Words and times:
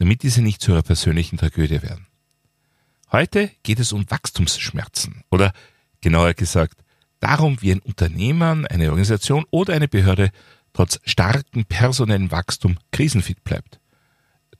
damit 0.00 0.22
diese 0.22 0.40
nicht 0.40 0.62
zu 0.62 0.72
ihrer 0.72 0.82
persönlichen 0.82 1.36
Tragödie 1.36 1.82
werden. 1.82 2.06
Heute 3.12 3.50
geht 3.62 3.78
es 3.78 3.92
um 3.92 4.10
Wachstumsschmerzen 4.10 5.24
oder 5.30 5.52
genauer 6.00 6.32
gesagt 6.32 6.82
darum, 7.20 7.60
wie 7.60 7.72
ein 7.72 7.80
Unternehmer, 7.80 8.62
eine 8.70 8.88
Organisation 8.88 9.44
oder 9.50 9.74
eine 9.74 9.88
Behörde 9.88 10.30
trotz 10.72 11.00
starkem 11.04 11.66
personellen 11.66 12.30
Wachstum 12.30 12.78
krisenfit 12.92 13.44
bleibt. 13.44 13.78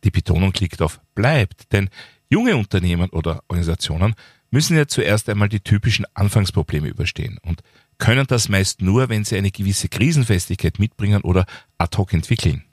Die 0.05 0.11
Betonung 0.11 0.53
liegt 0.59 0.83
auf 0.83 1.01
bleibt, 1.15 1.73
denn 1.73 1.89
junge 2.29 2.55
Unternehmen 2.57 3.09
oder 3.09 3.43
Organisationen 3.49 4.15
müssen 4.51 4.77
ja 4.77 4.89
zuerst 4.89 5.31
einmal 5.31 5.49
die 5.49 5.61
typischen 5.61 6.05
Anfangsprobleme 6.13 6.89
überstehen 6.89 7.39
und 7.43 7.63
können 7.97 8.27
das 8.27 8.51
meist 8.51 8.83
nur, 8.83 9.09
wenn 9.09 9.25
sie 9.25 9.39
eine 9.39 9.51
gewisse 9.51 9.89
Krisenfestigkeit 9.89 10.79
mitbringen 10.79 11.23
oder 11.23 11.47
ad 11.79 11.97
hoc 11.97 12.13
entwickeln. 12.13 12.65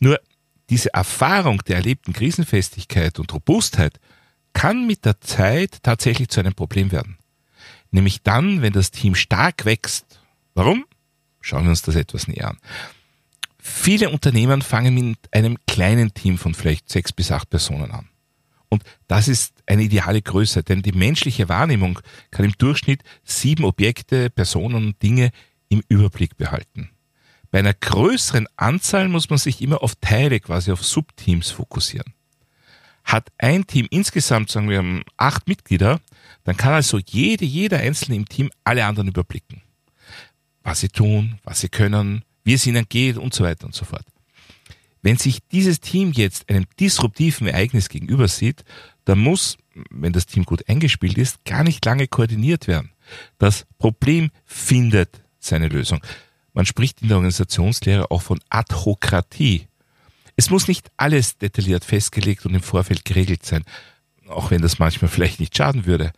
Nur 0.00 0.20
diese 0.70 0.92
Erfahrung 0.94 1.62
der 1.66 1.76
erlebten 1.76 2.12
Krisenfestigkeit 2.12 3.18
und 3.18 3.32
Robustheit 3.32 4.00
kann 4.52 4.86
mit 4.86 5.04
der 5.04 5.20
Zeit 5.20 5.82
tatsächlich 5.82 6.28
zu 6.28 6.40
einem 6.40 6.54
Problem 6.54 6.92
werden. 6.92 7.18
Nämlich 7.90 8.22
dann, 8.22 8.62
wenn 8.62 8.72
das 8.72 8.90
Team 8.90 9.14
stark 9.14 9.64
wächst. 9.64 10.20
Warum? 10.54 10.84
Schauen 11.40 11.64
wir 11.64 11.70
uns 11.70 11.82
das 11.82 11.96
etwas 11.96 12.28
näher 12.28 12.50
an. 12.50 12.58
Viele 13.58 14.10
Unternehmen 14.10 14.62
fangen 14.62 14.94
mit 14.94 15.18
einem 15.32 15.58
kleinen 15.66 16.12
Team 16.14 16.38
von 16.38 16.54
vielleicht 16.54 16.88
sechs 16.88 17.12
bis 17.12 17.30
acht 17.30 17.50
Personen 17.50 17.90
an. 17.90 18.08
Und 18.68 18.82
das 19.06 19.28
ist 19.28 19.54
eine 19.66 19.82
ideale 19.82 20.20
Größe, 20.20 20.62
denn 20.62 20.82
die 20.82 20.92
menschliche 20.92 21.48
Wahrnehmung 21.48 22.00
kann 22.30 22.44
im 22.44 22.52
Durchschnitt 22.58 23.02
sieben 23.22 23.64
Objekte, 23.64 24.30
Personen 24.30 24.86
und 24.86 25.02
Dinge 25.02 25.30
im 25.68 25.82
Überblick 25.88 26.36
behalten. 26.36 26.90
Bei 27.54 27.60
einer 27.60 27.72
größeren 27.72 28.48
Anzahl 28.56 29.08
muss 29.08 29.30
man 29.30 29.38
sich 29.38 29.62
immer 29.62 29.80
auf 29.80 29.94
Teile, 30.00 30.40
quasi 30.40 30.72
auf 30.72 30.84
Subteams 30.84 31.52
fokussieren. 31.52 32.12
Hat 33.04 33.30
ein 33.38 33.64
Team 33.64 33.86
insgesamt, 33.90 34.50
sagen 34.50 34.68
wir, 34.68 35.04
acht 35.18 35.46
Mitglieder, 35.46 36.00
dann 36.42 36.56
kann 36.56 36.72
also 36.72 36.98
jede, 36.98 37.44
jeder 37.44 37.78
Einzelne 37.78 38.16
im 38.16 38.28
Team 38.28 38.50
alle 38.64 38.84
anderen 38.84 39.06
überblicken. 39.06 39.62
Was 40.64 40.80
sie 40.80 40.88
tun, 40.88 41.38
was 41.44 41.60
sie 41.60 41.68
können, 41.68 42.24
wie 42.42 42.54
es 42.54 42.66
ihnen 42.66 42.86
geht 42.88 43.18
und 43.18 43.32
so 43.32 43.44
weiter 43.44 43.66
und 43.66 43.74
so 43.76 43.84
fort. 43.84 44.04
Wenn 45.02 45.16
sich 45.16 45.38
dieses 45.52 45.78
Team 45.78 46.10
jetzt 46.10 46.50
einem 46.50 46.64
disruptiven 46.80 47.46
Ereignis 47.46 47.88
gegenüber 47.88 48.26
sieht, 48.26 48.64
dann 49.04 49.20
muss, 49.20 49.58
wenn 49.90 50.12
das 50.12 50.26
Team 50.26 50.44
gut 50.44 50.68
eingespielt 50.68 51.18
ist, 51.18 51.44
gar 51.44 51.62
nicht 51.62 51.84
lange 51.84 52.08
koordiniert 52.08 52.66
werden. 52.66 52.90
Das 53.38 53.64
Problem 53.78 54.32
findet 54.44 55.22
seine 55.38 55.68
Lösung. 55.68 56.00
Man 56.54 56.66
spricht 56.66 57.02
in 57.02 57.08
der 57.08 57.18
Organisationslehre 57.18 58.10
auch 58.10 58.22
von 58.22 58.40
Adhokratie. 58.48 59.66
Es 60.36 60.50
muss 60.50 60.68
nicht 60.68 60.90
alles 60.96 61.36
detailliert 61.36 61.84
festgelegt 61.84 62.46
und 62.46 62.54
im 62.54 62.62
Vorfeld 62.62 63.04
geregelt 63.04 63.44
sein, 63.44 63.64
auch 64.28 64.50
wenn 64.50 64.62
das 64.62 64.78
manchmal 64.78 65.10
vielleicht 65.10 65.40
nicht 65.40 65.56
schaden 65.56 65.84
würde. 65.84 66.12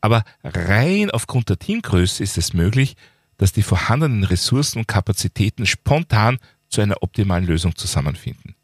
Aber 0.00 0.24
rein 0.42 1.10
aufgrund 1.10 1.48
der 1.48 1.58
Teamgröße 1.58 2.22
ist 2.22 2.36
es 2.36 2.52
möglich, 2.52 2.96
dass 3.36 3.52
die 3.52 3.62
vorhandenen 3.62 4.24
Ressourcen 4.24 4.78
und 4.78 4.88
Kapazitäten 4.88 5.66
spontan 5.66 6.38
zu 6.68 6.80
einer 6.80 7.02
optimalen 7.02 7.46
Lösung 7.46 7.76
zusammenfinden. 7.76 8.54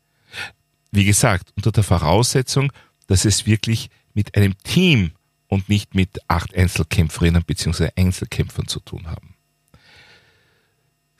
Wie 0.91 1.05
gesagt, 1.05 1.53
unter 1.57 1.71
der 1.73 1.85
Voraussetzung, 1.85 2.73
dass 3.07 3.25
es 3.25 3.47
wirklich 3.47 3.91
mit 4.15 4.37
einem 4.37 4.57
Team 4.65 5.13
und 5.49 5.69
nicht 5.69 5.95
mit 5.95 6.19
acht 6.29 6.55
Einzelkämpferinnen 6.55 7.45
bzw. 7.45 7.91
Einzelkämpfern 7.97 8.69
zu 8.69 8.81
tun 8.81 9.07
haben. 9.07 9.35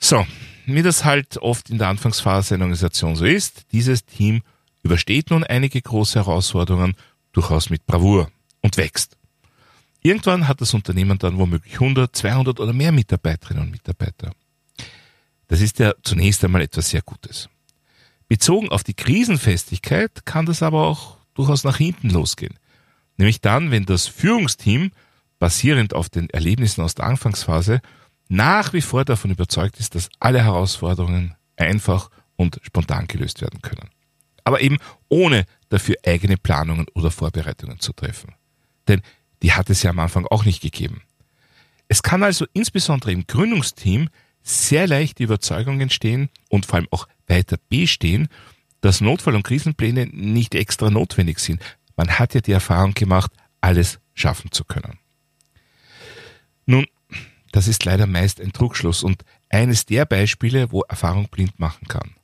So, 0.03 0.25
wie 0.65 0.81
das 0.81 1.05
halt 1.05 1.37
oft 1.37 1.69
in 1.69 1.77
der 1.77 1.87
Anfangsphase 1.87 2.55
einer 2.55 2.65
Organisation 2.65 3.15
so 3.15 3.25
ist, 3.25 3.71
dieses 3.71 4.05
Team 4.05 4.41
übersteht 4.83 5.29
nun 5.29 5.43
einige 5.43 5.81
große 5.81 6.19
Herausforderungen 6.19 6.95
durchaus 7.31 7.69
mit 7.69 7.85
Bravour 7.85 8.29
und 8.61 8.77
wächst. 8.77 9.15
Irgendwann 10.01 10.47
hat 10.47 10.59
das 10.59 10.73
Unternehmen 10.73 11.19
dann 11.19 11.37
womöglich 11.37 11.75
100, 11.75 12.15
200 12.15 12.59
oder 12.59 12.73
mehr 12.73 12.91
Mitarbeiterinnen 12.91 13.63
und 13.63 13.71
Mitarbeiter. 13.71 14.31
Das 15.47 15.61
ist 15.61 15.77
ja 15.79 15.93
zunächst 16.01 16.43
einmal 16.43 16.63
etwas 16.63 16.89
sehr 16.89 17.03
Gutes. 17.03 17.47
Bezogen 18.27 18.69
auf 18.69 18.83
die 18.83 18.95
Krisenfestigkeit 18.95 20.25
kann 20.25 20.47
das 20.47 20.63
aber 20.63 20.87
auch 20.87 21.17
durchaus 21.35 21.63
nach 21.63 21.77
hinten 21.77 22.09
losgehen. 22.09 22.57
Nämlich 23.17 23.41
dann, 23.41 23.69
wenn 23.69 23.85
das 23.85 24.07
Führungsteam 24.07 24.91
basierend 25.37 25.93
auf 25.93 26.09
den 26.09 26.29
Erlebnissen 26.29 26.81
aus 26.81 26.95
der 26.95 27.05
Anfangsphase 27.05 27.81
nach 28.31 28.71
wie 28.71 28.79
vor 28.79 29.03
davon 29.03 29.29
überzeugt 29.29 29.77
ist, 29.81 29.93
dass 29.93 30.09
alle 30.21 30.41
Herausforderungen 30.41 31.35
einfach 31.57 32.09
und 32.37 32.61
spontan 32.63 33.07
gelöst 33.07 33.41
werden 33.41 33.61
können. 33.61 33.89
Aber 34.45 34.61
eben 34.61 34.77
ohne 35.09 35.45
dafür 35.67 35.97
eigene 36.05 36.37
Planungen 36.37 36.87
oder 36.93 37.11
Vorbereitungen 37.11 37.81
zu 37.81 37.91
treffen. 37.91 38.33
Denn 38.87 39.01
die 39.43 39.51
hat 39.51 39.69
es 39.69 39.83
ja 39.83 39.89
am 39.89 39.99
Anfang 39.99 40.25
auch 40.27 40.45
nicht 40.45 40.61
gegeben. 40.61 41.01
Es 41.89 42.03
kann 42.03 42.23
also 42.23 42.45
insbesondere 42.53 43.11
im 43.11 43.27
Gründungsteam 43.27 44.07
sehr 44.41 44.87
leicht 44.87 45.19
die 45.19 45.23
Überzeugung 45.23 45.81
entstehen 45.81 46.29
und 46.49 46.65
vor 46.65 46.75
allem 46.75 46.87
auch 46.91 47.09
weiter 47.27 47.57
bestehen, 47.67 48.29
dass 48.79 49.01
Notfall- 49.01 49.35
und 49.35 49.43
Krisenpläne 49.43 50.07
nicht 50.07 50.55
extra 50.55 50.89
notwendig 50.89 51.39
sind. 51.39 51.61
Man 51.97 52.17
hat 52.17 52.33
ja 52.33 52.39
die 52.39 52.53
Erfahrung 52.53 52.93
gemacht, 52.93 53.33
alles 53.59 53.99
schaffen 54.13 54.53
zu 54.53 54.63
können. 54.63 54.99
Nun, 56.65 56.85
das 57.51 57.67
ist 57.67 57.85
leider 57.85 58.07
meist 58.07 58.39
ein 58.39 58.53
Trugschluss 58.53 59.03
und 59.03 59.23
eines 59.49 59.85
der 59.85 60.05
Beispiele, 60.05 60.71
wo 60.71 60.81
Erfahrung 60.81 61.27
blind 61.29 61.59
machen 61.59 61.87
kann. 61.87 62.15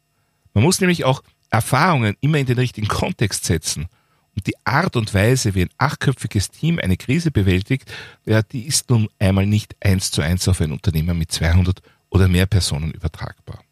Man 0.53 0.63
muss 0.63 0.79
nämlich 0.79 1.05
auch 1.05 1.21
Erfahrungen 1.49 2.15
immer 2.21 2.37
in 2.37 2.45
den 2.45 2.57
richtigen 2.57 2.87
Kontext 2.87 3.45
setzen. 3.45 3.87
Und 4.35 4.45
die 4.47 4.55
Art 4.65 4.95
und 4.95 5.13
Weise, 5.13 5.55
wie 5.55 5.63
ein 5.63 5.69
achtköpfiges 5.77 6.51
Team 6.51 6.79
eine 6.79 6.97
Krise 6.97 7.31
bewältigt, 7.31 7.91
ja, 8.25 8.43
die 8.43 8.67
ist 8.67 8.89
nun 8.89 9.09
einmal 9.17 9.47
nicht 9.47 9.75
eins 9.79 10.11
zu 10.11 10.21
eins 10.21 10.47
auf 10.47 10.61
ein 10.61 10.71
Unternehmen 10.71 11.17
mit 11.17 11.31
200 11.31 11.81
oder 12.09 12.27
mehr 12.27 12.45
Personen 12.45 12.91
übertragbar. 12.91 13.63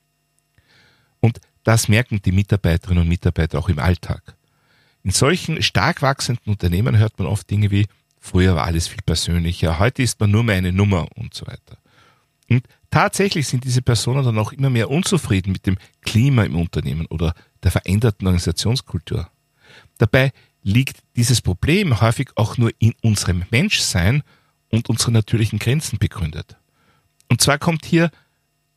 Und 1.19 1.39
das 1.63 1.87
merken 1.87 2.21
die 2.23 2.31
Mitarbeiterinnen 2.31 3.03
und 3.03 3.09
Mitarbeiter 3.09 3.59
auch 3.59 3.69
im 3.69 3.79
Alltag. 3.79 4.35
In 5.03 5.11
solchen 5.11 5.61
stark 5.61 6.01
wachsenden 6.01 6.53
Unternehmen 6.53 6.97
hört 6.97 7.17
man 7.19 7.27
oft 7.27 7.49
Dinge 7.49 7.69
wie, 7.69 7.85
Früher 8.25 8.55
war 8.55 8.65
alles 8.65 8.87
viel 8.87 9.03
persönlicher, 9.05 9.77
heute 9.77 10.01
ist 10.01 10.19
man 10.19 10.31
nur 10.31 10.43
mehr 10.43 10.55
eine 10.55 10.71
Nummer 10.71 11.07
und 11.13 11.35
so 11.35 11.45
weiter. 11.45 11.77
Und 12.49 12.65
tatsächlich 12.89 13.47
sind 13.47 13.63
diese 13.63 13.83
Personen 13.83 14.25
dann 14.25 14.39
auch 14.39 14.51
immer 14.51 14.71
mehr 14.71 14.89
unzufrieden 14.89 15.51
mit 15.51 15.67
dem 15.67 15.77
Klima 16.01 16.43
im 16.43 16.55
Unternehmen 16.55 17.05
oder 17.05 17.35
der 17.61 17.69
veränderten 17.69 18.25
Organisationskultur. 18.25 19.29
Dabei 19.99 20.31
liegt 20.63 20.97
dieses 21.15 21.39
Problem 21.39 22.01
häufig 22.01 22.31
auch 22.35 22.57
nur 22.57 22.71
in 22.79 22.95
unserem 23.03 23.43
Menschsein 23.51 24.23
und 24.71 24.89
unseren 24.89 25.13
natürlichen 25.13 25.59
Grenzen 25.59 25.99
begründet. 25.99 26.57
Und 27.29 27.41
zwar 27.41 27.59
kommt 27.59 27.85
hier 27.85 28.09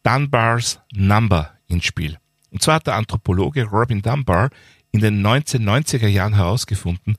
Dunbars 0.02 0.78
Number 0.92 1.54
ins 1.68 1.86
Spiel. 1.86 2.18
Und 2.50 2.60
zwar 2.60 2.74
hat 2.74 2.86
der 2.86 2.96
Anthropologe 2.96 3.64
Robin 3.64 4.02
Dunbar 4.02 4.50
in 4.90 5.00
den 5.00 5.26
1990er 5.26 6.06
Jahren 6.06 6.34
herausgefunden, 6.34 7.16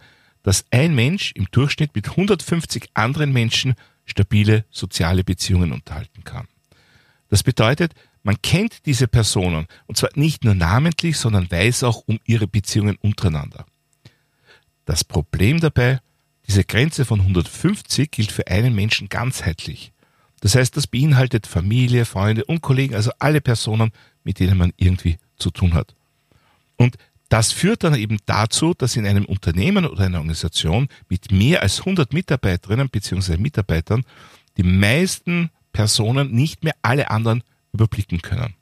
dass 0.50 0.66
ein 0.72 0.96
Mensch 0.96 1.32
im 1.34 1.46
Durchschnitt 1.52 1.94
mit 1.94 2.10
150 2.10 2.90
anderen 2.96 3.32
Menschen 3.32 3.76
stabile 4.06 4.66
soziale 4.72 5.24
Beziehungen 5.24 5.72
unterhalten 5.72 6.24
kann. 6.24 6.48
Das 7.28 7.44
bedeutet, 7.44 7.94
man 8.24 8.42
kennt 8.42 8.88
diese 8.88 9.08
Personen 9.08 9.68
und 9.86 9.98
zwar 9.98 10.10
nicht 10.16 10.44
nur 10.44 10.56
namentlich, 10.56 11.20
sondern 11.20 11.52
weiß 11.52 11.84
auch 11.84 12.02
um 12.08 12.20
ihre 12.26 12.48
Beziehungen 12.48 12.98
untereinander. 13.00 13.68
Das 14.86 15.04
Problem 15.04 15.60
dabei, 15.60 16.00
diese 16.48 16.64
Grenze 16.64 17.06
von 17.06 17.20
150 17.20 18.10
gilt 18.10 18.32
für 18.32 18.48
einen 18.48 18.74
Menschen 18.74 19.08
ganzheitlich. 19.08 19.92
Das 20.40 20.56
heißt, 20.56 20.76
das 20.76 20.88
beinhaltet 20.88 21.46
Familie, 21.46 22.06
Freunde 22.06 22.44
und 22.46 22.62
Kollegen, 22.62 22.96
also 22.96 23.12
alle 23.20 23.40
Personen, 23.40 23.92
mit 24.24 24.40
denen 24.40 24.58
man 24.58 24.74
irgendwie 24.78 25.20
zu 25.38 25.52
tun 25.52 25.76
hat. 25.76 25.94
Und 26.76 26.98
das 27.30 27.52
führt 27.52 27.84
dann 27.84 27.96
eben 27.96 28.18
dazu, 28.26 28.74
dass 28.74 28.96
in 28.96 29.06
einem 29.06 29.26
Unternehmen 29.26 29.86
oder 29.86 30.06
einer 30.06 30.18
Organisation 30.18 30.90
mit 31.10 31.32
mehr 31.32 31.62
als 31.62 31.80
100 31.80 32.12
Mitarbeiterinnen 32.12 32.90
bzw. 32.90 33.38
Mitarbeitern 33.38 34.04
die 34.58 34.64
meisten 34.64 35.52
Personen 35.72 36.32
nicht 36.32 36.64
mehr 36.64 36.74
alle 36.82 37.12
anderen 37.12 37.44
überblicken 37.72 38.22
können. 38.22 38.56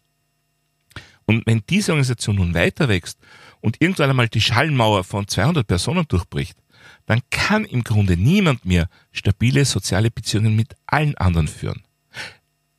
Und 1.25 1.45
wenn 1.45 1.63
diese 1.69 1.91
Organisation 1.93 2.35
nun 2.35 2.53
weiter 2.53 2.87
wächst 2.87 3.19
und 3.61 3.81
irgendwann 3.81 4.09
einmal 4.09 4.29
die 4.29 4.41
Schallmauer 4.41 5.03
von 5.03 5.27
200 5.27 5.65
Personen 5.65 6.05
durchbricht, 6.07 6.57
dann 7.05 7.21
kann 7.29 7.65
im 7.65 7.83
Grunde 7.83 8.17
niemand 8.17 8.65
mehr 8.65 8.89
stabile 9.11 9.65
soziale 9.65 10.11
Beziehungen 10.11 10.55
mit 10.55 10.75
allen 10.85 11.17
anderen 11.17 11.47
führen. 11.47 11.83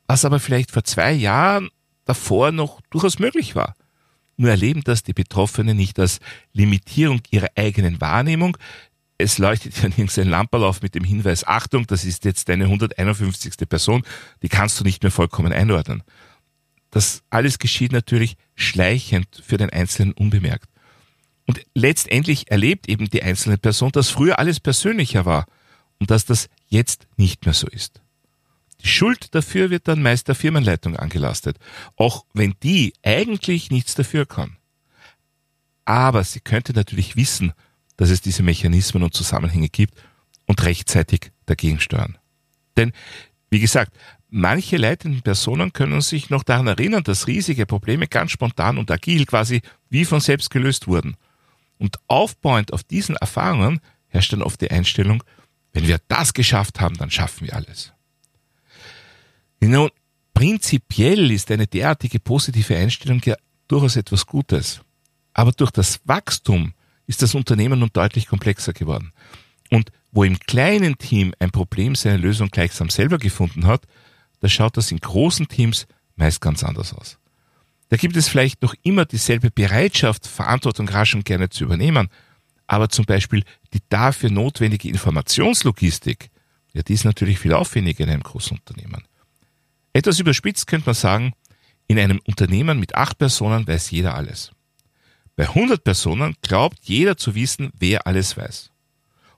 Was 0.07 0.25
aber 0.25 0.39
vielleicht 0.39 0.71
vor 0.71 0.83
zwei 0.83 1.11
Jahren 1.13 1.69
davor 2.05 2.51
noch 2.51 2.81
durchaus 2.89 3.19
möglich 3.19 3.55
war. 3.55 3.75
Nur 4.39 4.51
erleben 4.51 4.83
das 4.85 5.03
die 5.03 5.11
Betroffenen 5.11 5.75
nicht 5.75 5.99
als 5.99 6.21
Limitierung 6.53 7.21
ihrer 7.29 7.49
eigenen 7.57 7.99
Wahrnehmung. 7.99 8.57
Es 9.17 9.37
leuchtet 9.37 9.75
ja 9.75 9.89
nirgends 9.89 10.17
ein 10.17 10.29
Lamperl 10.29 10.63
auf 10.63 10.81
mit 10.81 10.95
dem 10.95 11.03
Hinweis, 11.03 11.45
Achtung, 11.45 11.85
das 11.87 12.05
ist 12.05 12.23
jetzt 12.23 12.47
deine 12.47 12.63
151. 12.63 13.67
Person, 13.67 14.03
die 14.41 14.47
kannst 14.47 14.79
du 14.79 14.85
nicht 14.85 15.03
mehr 15.03 15.11
vollkommen 15.11 15.51
einordnen. 15.51 16.03
Das 16.89 17.21
alles 17.29 17.59
geschieht 17.59 17.91
natürlich 17.91 18.37
schleichend 18.55 19.27
für 19.45 19.57
den 19.57 19.71
Einzelnen 19.71 20.13
unbemerkt. 20.13 20.69
Und 21.45 21.59
letztendlich 21.75 22.49
erlebt 22.49 22.87
eben 22.87 23.09
die 23.09 23.21
einzelne 23.21 23.57
Person, 23.57 23.91
dass 23.91 24.09
früher 24.09 24.39
alles 24.39 24.61
persönlicher 24.61 25.25
war 25.25 25.47
und 25.99 26.11
dass 26.11 26.23
das 26.23 26.47
jetzt 26.67 27.07
nicht 27.17 27.43
mehr 27.43 27.53
so 27.53 27.67
ist. 27.67 28.01
Die 28.81 28.87
Schuld 28.87 29.35
dafür 29.35 29.69
wird 29.69 29.87
dann 29.87 30.01
meist 30.01 30.27
der 30.27 30.35
Firmenleitung 30.35 30.95
angelastet, 30.95 31.57
auch 31.95 32.25
wenn 32.33 32.55
die 32.63 32.93
eigentlich 33.03 33.71
nichts 33.71 33.95
dafür 33.95 34.25
kann. 34.25 34.57
Aber 35.85 36.23
sie 36.23 36.39
könnte 36.39 36.73
natürlich 36.73 37.15
wissen, 37.15 37.53
dass 37.97 38.09
es 38.09 38.21
diese 38.21 38.43
Mechanismen 38.43 39.03
und 39.03 39.13
Zusammenhänge 39.13 39.69
gibt 39.69 39.95
und 40.45 40.63
rechtzeitig 40.63 41.31
dagegen 41.45 41.79
steuern. 41.79 42.17
Denn, 42.77 42.93
wie 43.49 43.59
gesagt, 43.59 43.97
manche 44.29 44.77
leitenden 44.77 45.21
Personen 45.21 45.73
können 45.73 45.99
sich 46.01 46.29
noch 46.29 46.43
daran 46.43 46.67
erinnern, 46.67 47.03
dass 47.03 47.27
riesige 47.27 47.65
Probleme 47.65 48.07
ganz 48.07 48.31
spontan 48.31 48.77
und 48.77 48.89
agil 48.91 49.25
quasi 49.25 49.61
wie 49.89 50.05
von 50.05 50.21
selbst 50.21 50.49
gelöst 50.49 50.87
wurden. 50.87 51.17
Und 51.77 51.99
aufbauend 52.07 52.71
auf 52.71 52.83
diesen 52.83 53.15
Erfahrungen 53.15 53.81
herrscht 54.07 54.31
dann 54.31 54.41
oft 54.41 54.61
die 54.61 54.71
Einstellung, 54.71 55.23
wenn 55.73 55.87
wir 55.87 55.99
das 56.07 56.33
geschafft 56.33 56.79
haben, 56.79 56.97
dann 56.97 57.11
schaffen 57.11 57.47
wir 57.47 57.55
alles. 57.55 57.93
Nun, 59.61 59.89
prinzipiell 60.33 61.31
ist 61.31 61.51
eine 61.51 61.67
derartige 61.67 62.19
positive 62.19 62.75
Einstellung 62.75 63.21
ja 63.25 63.35
durchaus 63.67 63.95
etwas 63.95 64.25
Gutes. 64.25 64.81
Aber 65.33 65.51
durch 65.51 65.71
das 65.71 65.99
Wachstum 66.05 66.73
ist 67.07 67.21
das 67.21 67.35
Unternehmen 67.35 67.79
nun 67.79 67.89
deutlich 67.91 68.27
komplexer 68.27 68.73
geworden. 68.73 69.13
Und 69.69 69.91
wo 70.11 70.23
im 70.23 70.39
kleinen 70.39 70.97
Team 70.97 71.33
ein 71.39 71.51
Problem 71.51 71.95
seine 71.95 72.17
Lösung 72.17 72.49
gleichsam 72.49 72.89
selber 72.89 73.17
gefunden 73.17 73.67
hat, 73.67 73.85
da 74.39 74.47
schaut 74.47 74.77
das 74.77 74.91
in 74.91 74.99
großen 74.99 75.47
Teams 75.47 75.87
meist 76.15 76.41
ganz 76.41 76.63
anders 76.63 76.93
aus. 76.93 77.17
Da 77.89 77.97
gibt 77.97 78.15
es 78.15 78.27
vielleicht 78.27 78.61
noch 78.61 78.75
immer 78.83 79.05
dieselbe 79.05 79.51
Bereitschaft, 79.51 80.27
Verantwortung 80.27 80.87
rasch 80.89 81.15
und 81.15 81.25
gerne 81.25 81.49
zu 81.49 81.63
übernehmen, 81.63 82.09
aber 82.67 82.89
zum 82.89 83.05
Beispiel 83.05 83.43
die 83.73 83.81
dafür 83.89 84.29
notwendige 84.29 84.89
Informationslogistik, 84.89 86.29
ja, 86.73 86.83
die 86.83 86.93
ist 86.93 87.03
natürlich 87.03 87.39
viel 87.39 87.53
aufwendiger 87.53 88.03
in 88.03 88.11
einem 88.11 88.23
großen 88.23 88.57
Unternehmen. 88.57 89.03
Etwas 89.99 90.21
überspitzt 90.21 90.65
könnte 90.65 90.85
man 90.85 90.95
sagen, 90.95 91.33
in 91.89 91.99
einem 91.99 92.21
Unternehmen 92.25 92.79
mit 92.79 92.95
acht 92.95 93.17
Personen 93.17 93.67
weiß 93.67 93.91
jeder 93.91 94.15
alles. 94.15 94.51
Bei 95.35 95.49
100 95.49 95.83
Personen 95.83 96.37
glaubt 96.41 96.77
jeder 96.83 97.17
zu 97.17 97.35
wissen, 97.35 97.71
wer 97.77 98.07
alles 98.07 98.37
weiß. 98.37 98.71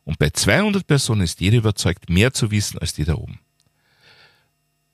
Und 0.04 0.20
bei 0.20 0.30
200 0.30 0.86
Personen 0.86 1.22
ist 1.22 1.42
jeder 1.42 1.58
überzeugt, 1.58 2.12
mehr 2.12 2.32
zu 2.32 2.52
wissen 2.52 2.78
als 2.78 2.94
die 2.94 3.06
da 3.06 3.16
oben. 3.16 3.40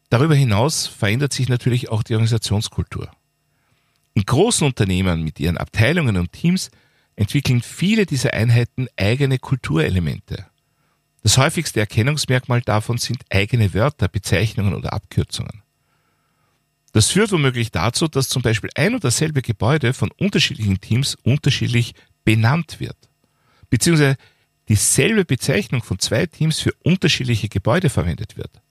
Darüber 0.09 0.35
hinaus 0.35 0.87
verändert 0.87 1.33
sich 1.33 1.49
natürlich 1.49 1.89
auch 1.89 2.01
die 2.01 2.13
Organisationskultur. 2.13 3.11
In 4.13 4.23
großen 4.23 4.65
Unternehmen 4.65 5.21
mit 5.21 5.37
ihren 5.37 5.57
Abteilungen 5.57 6.15
und 6.15 6.31
Teams 6.31 6.71
entwickeln 7.17 7.61
viele 7.61 8.05
dieser 8.05 8.33
Einheiten 8.33 8.87
eigene 8.95 9.37
Kulturelemente. 9.37 10.45
Das 11.27 11.37
häufigste 11.37 11.81
Erkennungsmerkmal 11.81 12.61
davon 12.61 12.97
sind 12.97 13.25
eigene 13.29 13.73
Wörter, 13.73 14.07
Bezeichnungen 14.07 14.73
oder 14.73 14.93
Abkürzungen. 14.93 15.61
Das 16.93 17.09
führt 17.09 17.33
womöglich 17.33 17.69
dazu, 17.69 18.07
dass 18.07 18.29
zum 18.29 18.43
Beispiel 18.43 18.69
ein 18.75 18.93
und 18.93 19.03
dasselbe 19.03 19.41
Gebäude 19.41 19.91
von 19.91 20.09
unterschiedlichen 20.11 20.79
Teams 20.79 21.17
unterschiedlich 21.23 21.95
benannt 22.23 22.79
wird. 22.79 22.95
Beziehungsweise 23.69 24.15
dieselbe 24.69 25.25
Bezeichnung 25.25 25.83
von 25.83 25.99
zwei 25.99 26.27
Teams 26.27 26.61
für 26.61 26.71
unterschiedliche 26.85 27.49
Gebäude 27.49 27.89
verwendet 27.89 28.37
wird. 28.37 28.61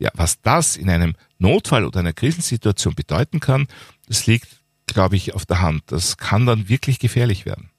Ja, 0.00 0.10
was 0.14 0.42
das 0.42 0.76
in 0.76 0.90
einem 0.90 1.14
Notfall 1.38 1.84
oder 1.84 2.00
einer 2.00 2.12
Krisensituation 2.12 2.96
bedeuten 2.96 3.38
kann, 3.38 3.68
das 4.08 4.26
liegt, 4.26 4.48
glaube 4.86 5.14
ich, 5.14 5.36
auf 5.36 5.46
der 5.46 5.60
Hand. 5.60 5.84
Das 5.86 6.16
kann 6.16 6.44
dann 6.44 6.68
wirklich 6.68 6.98
gefährlich 6.98 7.46
werden. 7.46 7.69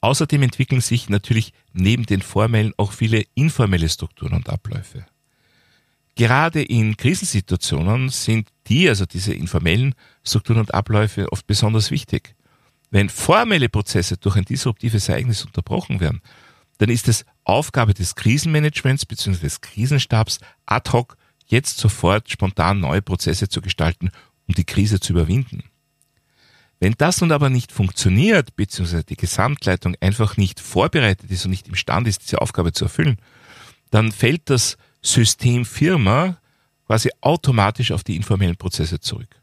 Außerdem 0.00 0.42
entwickeln 0.42 0.80
sich 0.80 1.08
natürlich 1.08 1.52
neben 1.72 2.06
den 2.06 2.22
formellen 2.22 2.72
auch 2.76 2.92
viele 2.92 3.24
informelle 3.34 3.88
Strukturen 3.88 4.34
und 4.34 4.48
Abläufe. 4.48 5.06
Gerade 6.14 6.62
in 6.62 6.96
Krisensituationen 6.96 8.08
sind 8.08 8.48
die, 8.68 8.88
also 8.88 9.04
diese 9.04 9.34
informellen 9.34 9.94
Strukturen 10.24 10.60
und 10.60 10.72
Abläufe 10.74 11.30
oft 11.30 11.46
besonders 11.46 11.90
wichtig. 11.90 12.34
Wenn 12.90 13.08
formelle 13.08 13.68
Prozesse 13.68 14.16
durch 14.16 14.36
ein 14.36 14.44
disruptives 14.44 15.08
Ereignis 15.08 15.44
unterbrochen 15.44 16.00
werden, 16.00 16.22
dann 16.78 16.88
ist 16.88 17.08
es 17.08 17.24
Aufgabe 17.44 17.94
des 17.94 18.14
Krisenmanagements 18.14 19.06
bzw. 19.06 19.38
des 19.38 19.60
Krisenstabs 19.60 20.40
ad 20.64 20.90
hoc 20.92 21.16
jetzt 21.46 21.78
sofort 21.78 22.30
spontan 22.30 22.80
neue 22.80 23.02
Prozesse 23.02 23.48
zu 23.48 23.60
gestalten, 23.60 24.10
um 24.46 24.54
die 24.54 24.64
Krise 24.64 25.00
zu 25.00 25.12
überwinden. 25.12 25.64
Wenn 26.78 26.94
das 26.98 27.20
nun 27.20 27.32
aber 27.32 27.48
nicht 27.48 27.72
funktioniert, 27.72 28.54
beziehungsweise 28.56 29.04
die 29.04 29.16
Gesamtleitung 29.16 29.96
einfach 30.00 30.36
nicht 30.36 30.60
vorbereitet 30.60 31.30
ist 31.30 31.44
und 31.44 31.50
nicht 31.50 31.68
imstande 31.68 32.10
ist, 32.10 32.22
diese 32.22 32.40
Aufgabe 32.40 32.72
zu 32.72 32.84
erfüllen, 32.84 33.16
dann 33.90 34.12
fällt 34.12 34.50
das 34.50 34.76
System 35.00 35.64
Firma 35.64 36.38
quasi 36.86 37.10
automatisch 37.20 37.92
auf 37.92 38.04
die 38.04 38.16
informellen 38.16 38.56
Prozesse 38.56 39.00
zurück, 39.00 39.40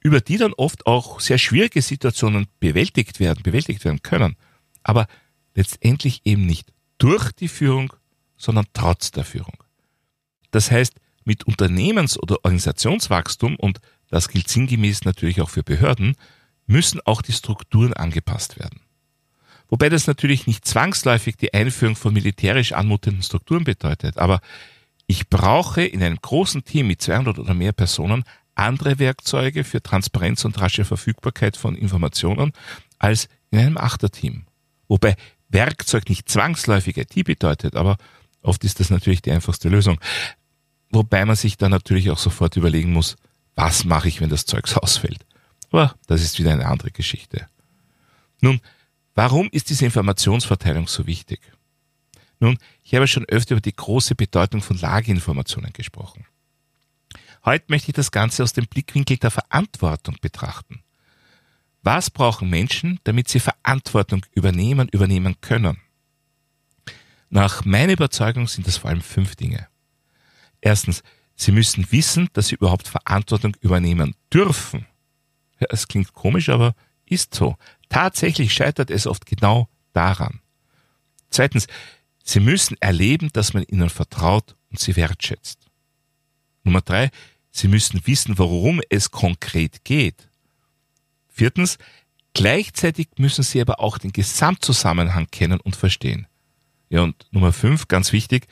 über 0.00 0.20
die 0.20 0.38
dann 0.38 0.54
oft 0.54 0.86
auch 0.86 1.20
sehr 1.20 1.38
schwierige 1.38 1.82
Situationen 1.82 2.46
bewältigt 2.60 3.20
werden, 3.20 3.42
bewältigt 3.42 3.84
werden 3.84 4.02
können, 4.02 4.36
aber 4.82 5.06
letztendlich 5.54 6.22
eben 6.24 6.46
nicht 6.46 6.72
durch 6.98 7.32
die 7.32 7.48
Führung, 7.48 7.92
sondern 8.36 8.66
trotz 8.72 9.10
der 9.10 9.24
Führung. 9.24 9.56
Das 10.50 10.70
heißt, 10.70 10.94
mit 11.24 11.46
Unternehmens- 11.46 12.18
oder 12.18 12.36
Organisationswachstum, 12.44 13.56
und 13.56 13.80
das 14.08 14.28
gilt 14.28 14.48
sinngemäß 14.48 15.04
natürlich 15.04 15.40
auch 15.40 15.50
für 15.50 15.62
Behörden, 15.62 16.16
müssen 16.70 17.00
auch 17.04 17.20
die 17.20 17.32
Strukturen 17.32 17.92
angepasst 17.92 18.58
werden. 18.58 18.80
Wobei 19.68 19.88
das 19.88 20.06
natürlich 20.06 20.46
nicht 20.46 20.64
zwangsläufig 20.66 21.36
die 21.36 21.52
Einführung 21.52 21.96
von 21.96 22.12
militärisch 22.12 22.72
anmutenden 22.72 23.22
Strukturen 23.22 23.64
bedeutet, 23.64 24.18
aber 24.18 24.40
ich 25.06 25.28
brauche 25.28 25.82
in 25.82 26.02
einem 26.02 26.18
großen 26.20 26.64
Team 26.64 26.86
mit 26.86 27.02
200 27.02 27.38
oder 27.38 27.54
mehr 27.54 27.72
Personen 27.72 28.24
andere 28.54 28.98
Werkzeuge 28.98 29.64
für 29.64 29.82
Transparenz 29.82 30.44
und 30.44 30.60
rasche 30.60 30.84
Verfügbarkeit 30.84 31.56
von 31.56 31.74
Informationen 31.74 32.52
als 32.98 33.28
in 33.50 33.58
einem 33.58 33.76
Achterteam. 33.76 34.44
Wobei 34.86 35.16
Werkzeug 35.48 36.08
nicht 36.08 36.28
zwangsläufig 36.28 36.96
IT 36.96 37.24
bedeutet, 37.24 37.74
aber 37.74 37.96
oft 38.42 38.62
ist 38.64 38.78
das 38.80 38.90
natürlich 38.90 39.22
die 39.22 39.32
einfachste 39.32 39.68
Lösung. 39.68 40.00
Wobei 40.90 41.24
man 41.24 41.36
sich 41.36 41.56
dann 41.56 41.70
natürlich 41.70 42.10
auch 42.10 42.18
sofort 42.18 42.56
überlegen 42.56 42.92
muss, 42.92 43.16
was 43.54 43.84
mache 43.84 44.08
ich, 44.08 44.20
wenn 44.20 44.30
das 44.30 44.46
Zeugs 44.46 44.76
ausfällt. 44.76 45.24
Aber 45.70 45.94
das 46.06 46.22
ist 46.22 46.38
wieder 46.38 46.52
eine 46.52 46.66
andere 46.66 46.90
Geschichte. 46.90 47.46
Nun, 48.40 48.60
warum 49.14 49.48
ist 49.52 49.70
diese 49.70 49.84
Informationsverteilung 49.84 50.88
so 50.88 51.06
wichtig? 51.06 51.40
Nun, 52.40 52.58
ich 52.82 52.94
habe 52.94 53.06
schon 53.06 53.26
öfter 53.26 53.52
über 53.52 53.60
die 53.60 53.76
große 53.76 54.14
Bedeutung 54.14 54.62
von 54.62 54.78
Lageinformationen 54.78 55.72
gesprochen. 55.72 56.26
Heute 57.44 57.66
möchte 57.68 57.90
ich 57.90 57.94
das 57.94 58.10
Ganze 58.10 58.42
aus 58.42 58.52
dem 58.52 58.66
Blickwinkel 58.66 59.16
der 59.18 59.30
Verantwortung 59.30 60.16
betrachten. 60.20 60.82
Was 61.82 62.10
brauchen 62.10 62.50
Menschen, 62.50 63.00
damit 63.04 63.28
sie 63.28 63.40
Verantwortung 63.40 64.26
übernehmen, 64.32 64.88
übernehmen 64.88 65.40
können? 65.40 65.78
Nach 67.30 67.64
meiner 67.64 67.92
Überzeugung 67.92 68.48
sind 68.48 68.66
das 68.66 68.78
vor 68.78 68.90
allem 68.90 69.00
fünf 69.00 69.36
Dinge. 69.36 69.68
Erstens, 70.60 71.02
sie 71.36 71.52
müssen 71.52 71.90
wissen, 71.92 72.28
dass 72.32 72.48
sie 72.48 72.56
überhaupt 72.56 72.88
Verantwortung 72.88 73.56
übernehmen 73.60 74.14
dürfen. 74.32 74.86
Ja, 75.60 75.66
es 75.70 75.88
klingt 75.88 76.12
komisch, 76.12 76.48
aber 76.48 76.74
ist 77.06 77.34
so. 77.34 77.56
Tatsächlich 77.88 78.52
scheitert 78.52 78.90
es 78.90 79.06
oft 79.06 79.26
genau 79.26 79.68
daran. 79.92 80.40
Zweitens, 81.28 81.66
sie 82.24 82.40
müssen 82.40 82.76
erleben, 82.80 83.30
dass 83.32 83.52
man 83.52 83.64
ihnen 83.64 83.90
vertraut 83.90 84.56
und 84.70 84.80
sie 84.80 84.96
wertschätzt. 84.96 85.58
Nummer 86.62 86.80
drei, 86.80 87.10
sie 87.50 87.68
müssen 87.68 88.06
wissen, 88.06 88.38
worum 88.38 88.80
es 88.88 89.10
konkret 89.10 89.84
geht. 89.84 90.28
Viertens, 91.28 91.78
gleichzeitig 92.34 93.08
müssen 93.18 93.42
sie 93.42 93.60
aber 93.60 93.80
auch 93.80 93.98
den 93.98 94.12
Gesamtzusammenhang 94.12 95.26
kennen 95.30 95.60
und 95.60 95.76
verstehen. 95.76 96.26
Ja, 96.88 97.02
und 97.02 97.26
Nummer 97.30 97.52
fünf, 97.52 97.88
ganz 97.88 98.12
wichtig, 98.12 98.46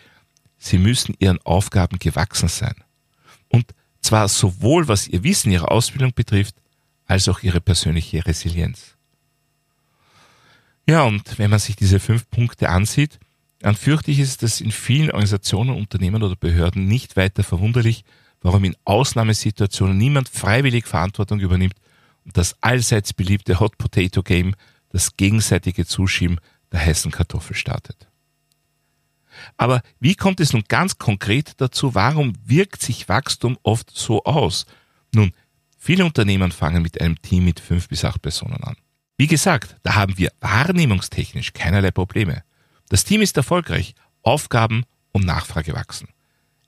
sie 0.58 0.78
müssen 0.78 1.14
ihren 1.18 1.40
Aufgaben 1.42 1.98
gewachsen 1.98 2.48
sein. 2.48 2.74
Und 3.48 3.74
zwar 4.00 4.28
sowohl 4.28 4.88
was 4.88 5.08
ihr 5.08 5.22
Wissen, 5.24 5.52
ihre 5.52 5.70
Ausbildung 5.70 6.12
betrifft, 6.14 6.54
als 7.08 7.28
auch 7.28 7.42
ihre 7.42 7.60
persönliche 7.60 8.24
Resilienz. 8.24 8.94
Ja, 10.86 11.02
und 11.02 11.38
wenn 11.38 11.50
man 11.50 11.58
sich 11.58 11.74
diese 11.74 11.98
fünf 11.98 12.30
Punkte 12.30 12.68
ansieht, 12.68 13.18
dann 13.60 13.74
fürchte 13.74 14.10
ich, 14.10 14.20
es 14.20 14.60
in 14.60 14.70
vielen 14.70 15.10
Organisationen, 15.10 15.74
Unternehmen 15.74 16.22
oder 16.22 16.36
Behörden 16.36 16.86
nicht 16.86 17.16
weiter 17.16 17.42
verwunderlich, 17.42 18.04
warum 18.40 18.62
in 18.64 18.76
Ausnahmesituationen 18.84 19.98
niemand 19.98 20.28
freiwillig 20.28 20.86
Verantwortung 20.86 21.40
übernimmt 21.40 21.74
und 22.24 22.36
das 22.36 22.56
allseits 22.62 23.12
beliebte 23.12 23.58
Hot 23.58 23.76
Potato 23.78 24.22
Game, 24.22 24.54
das 24.90 25.16
gegenseitige 25.16 25.86
Zuschieben 25.86 26.38
der 26.70 26.84
heißen 26.84 27.10
Kartoffel 27.10 27.56
startet. 27.56 28.06
Aber 29.56 29.82
wie 29.98 30.14
kommt 30.14 30.40
es 30.40 30.52
nun 30.52 30.64
ganz 30.68 30.98
konkret 30.98 31.52
dazu? 31.60 31.94
Warum 31.94 32.34
wirkt 32.44 32.82
sich 32.82 33.08
Wachstum 33.08 33.58
oft 33.62 33.90
so 33.94 34.24
aus? 34.24 34.66
Nun, 35.14 35.32
viele 35.78 36.04
Unternehmen 36.04 36.52
fangen 36.52 36.82
mit 36.82 37.00
einem 37.00 37.20
Team 37.22 37.44
mit 37.44 37.60
fünf 37.60 37.88
bis 37.88 38.04
acht 38.04 38.20
Personen 38.20 38.62
an. 38.62 38.76
Wie 39.16 39.26
gesagt, 39.26 39.76
da 39.82 39.94
haben 39.94 40.18
wir 40.18 40.30
wahrnehmungstechnisch 40.40 41.52
keinerlei 41.52 41.90
Probleme. 41.90 42.42
Das 42.88 43.04
Team 43.04 43.22
ist 43.22 43.36
erfolgreich, 43.36 43.94
Aufgaben 44.22 44.84
und 45.12 45.24
Nachfrage 45.24 45.74
wachsen. 45.74 46.08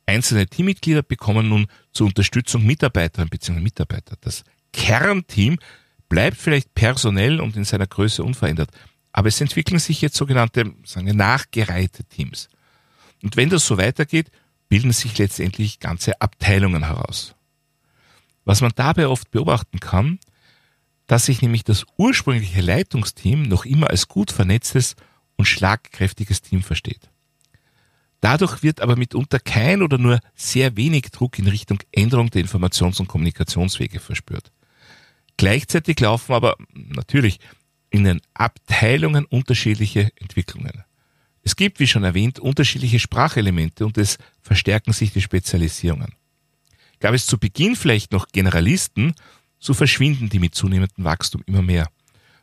Einzelne 0.06 0.46
Teammitglieder 0.46 1.02
bekommen 1.02 1.48
nun 1.48 1.66
zur 1.92 2.08
Unterstützung 2.08 2.64
Mitarbeiterinnen 2.66 3.28
bzw. 3.28 3.60
Mitarbeiter. 3.60 4.16
Das 4.20 4.42
Kernteam 4.72 5.58
bleibt 6.08 6.36
vielleicht 6.36 6.74
personell 6.74 7.40
und 7.40 7.56
in 7.56 7.64
seiner 7.64 7.86
Größe 7.86 8.24
unverändert, 8.24 8.70
aber 9.12 9.28
es 9.28 9.40
entwickeln 9.40 9.78
sich 9.78 10.00
jetzt 10.00 10.16
sogenannte, 10.16 10.72
sagen 10.84 11.06
wir, 11.06 11.14
nachgereihte 11.14 12.04
Teams. 12.04 12.48
Und 13.22 13.36
wenn 13.36 13.50
das 13.50 13.66
so 13.66 13.78
weitergeht, 13.78 14.30
bilden 14.68 14.92
sich 14.92 15.18
letztendlich 15.18 15.80
ganze 15.80 16.20
Abteilungen 16.20 16.84
heraus. 16.84 17.34
Was 18.50 18.62
man 18.62 18.72
dabei 18.74 19.06
oft 19.06 19.30
beobachten 19.30 19.78
kann, 19.78 20.18
dass 21.06 21.26
sich 21.26 21.40
nämlich 21.40 21.62
das 21.62 21.86
ursprüngliche 21.96 22.60
Leitungsteam 22.60 23.44
noch 23.44 23.64
immer 23.64 23.90
als 23.90 24.08
gut 24.08 24.32
vernetztes 24.32 24.96
und 25.36 25.44
schlagkräftiges 25.44 26.42
Team 26.42 26.64
versteht. 26.64 27.10
Dadurch 28.20 28.64
wird 28.64 28.80
aber 28.80 28.96
mitunter 28.96 29.38
kein 29.38 29.82
oder 29.82 29.98
nur 29.98 30.18
sehr 30.34 30.76
wenig 30.76 31.12
Druck 31.12 31.38
in 31.38 31.46
Richtung 31.46 31.78
Änderung 31.92 32.28
der 32.30 32.42
Informations- 32.42 32.98
und 32.98 33.06
Kommunikationswege 33.06 34.00
verspürt. 34.00 34.50
Gleichzeitig 35.36 36.00
laufen 36.00 36.32
aber 36.32 36.56
natürlich 36.72 37.38
in 37.90 38.02
den 38.02 38.20
Abteilungen 38.34 39.26
unterschiedliche 39.26 40.10
Entwicklungen. 40.16 40.82
Es 41.44 41.54
gibt, 41.54 41.78
wie 41.78 41.86
schon 41.86 42.02
erwähnt, 42.02 42.40
unterschiedliche 42.40 42.98
Sprachelemente 42.98 43.86
und 43.86 43.96
es 43.96 44.18
verstärken 44.42 44.92
sich 44.92 45.12
die 45.12 45.22
Spezialisierungen. 45.22 46.16
Gab 47.00 47.14
es 47.14 47.26
zu 47.26 47.38
Beginn 47.38 47.76
vielleicht 47.76 48.12
noch 48.12 48.28
Generalisten, 48.28 49.14
so 49.58 49.74
verschwinden 49.74 50.28
die 50.28 50.38
mit 50.38 50.54
zunehmendem 50.54 51.04
Wachstum 51.04 51.42
immer 51.46 51.62
mehr. 51.62 51.88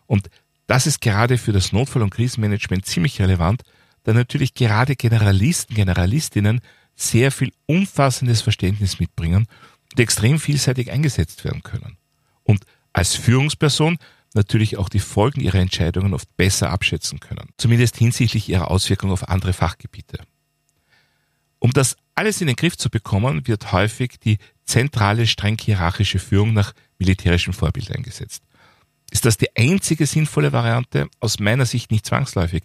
Und 0.05 0.29
das 0.67 0.85
ist 0.85 0.99
gerade 0.99 1.37
für 1.37 1.53
das 1.53 1.71
Notfall- 1.71 2.01
und 2.01 2.09
Krisenmanagement 2.09 2.85
ziemlich 2.85 3.21
relevant, 3.21 3.63
da 4.03 4.13
natürlich 4.13 4.53
gerade 4.53 4.95
Generalisten, 4.95 5.75
Generalistinnen 5.75 6.61
sehr 6.95 7.31
viel 7.31 7.51
umfassendes 7.65 8.41
Verständnis 8.41 8.99
mitbringen 8.99 9.47
und 9.93 9.99
extrem 9.99 10.39
vielseitig 10.39 10.91
eingesetzt 10.91 11.43
werden 11.45 11.63
können. 11.63 11.97
Und 12.43 12.63
als 12.93 13.15
Führungsperson 13.15 13.97
natürlich 14.33 14.77
auch 14.77 14.89
die 14.89 14.99
Folgen 14.99 15.41
ihrer 15.41 15.59
Entscheidungen 15.59 16.13
oft 16.13 16.35
besser 16.37 16.71
abschätzen 16.71 17.19
können, 17.19 17.49
zumindest 17.57 17.97
hinsichtlich 17.97 18.49
ihrer 18.49 18.71
Auswirkungen 18.71 19.13
auf 19.13 19.29
andere 19.29 19.53
Fachgebiete. 19.53 20.19
Um 21.59 21.71
das 21.71 21.95
alles 22.15 22.41
in 22.41 22.47
den 22.47 22.55
Griff 22.55 22.77
zu 22.77 22.89
bekommen, 22.89 23.47
wird 23.47 23.71
häufig 23.71 24.19
die 24.19 24.37
zentrale, 24.65 25.27
streng 25.27 25.57
hierarchische 25.59 26.19
Führung 26.19 26.53
nach 26.53 26.73
militärischem 26.99 27.53
Vorbild 27.53 27.95
eingesetzt. 27.95 28.43
Ist 29.11 29.25
das 29.25 29.37
die 29.37 29.55
einzige 29.55 30.05
sinnvolle 30.05 30.51
Variante? 30.51 31.09
Aus 31.19 31.39
meiner 31.39 31.65
Sicht 31.65 31.91
nicht 31.91 32.05
zwangsläufig. 32.05 32.63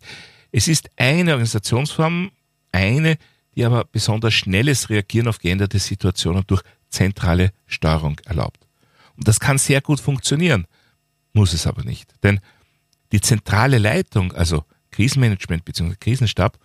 Es 0.50 0.68
ist 0.68 0.90
eine 0.96 1.32
Organisationsform, 1.32 2.32
eine, 2.72 3.16
die 3.54 3.64
aber 3.64 3.84
besonders 3.84 4.34
schnelles 4.34 4.90
Reagieren 4.90 5.28
auf 5.28 5.38
geänderte 5.38 5.78
Situationen 5.78 6.44
durch 6.46 6.62
zentrale 6.88 7.52
Steuerung 7.66 8.18
erlaubt. 8.24 8.66
Und 9.16 9.28
das 9.28 9.40
kann 9.40 9.58
sehr 9.58 9.80
gut 9.80 10.00
funktionieren, 10.00 10.66
muss 11.32 11.52
es 11.52 11.66
aber 11.66 11.84
nicht. 11.84 12.12
Denn 12.22 12.40
die 13.12 13.20
zentrale 13.20 13.78
Leitung, 13.78 14.32
also 14.32 14.64
Krisenmanagement 14.90 15.64
bzw. 15.64 15.94
Krisenstab, 16.00 16.58